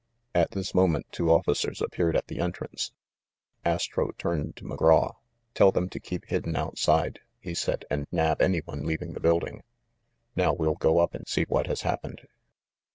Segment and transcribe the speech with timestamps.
[0.33, 2.91] At this moment two officers appeared at the entrance.
[3.63, 5.13] Astro turned to McGraw.
[5.53, 9.47] "Tell them to keep hidden outside," he said, "and nab any one leaving the build
[9.47, 9.61] ing.
[10.35, 12.27] Now we'll go up and see what has happened."